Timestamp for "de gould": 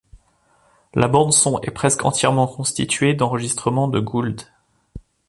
3.87-4.41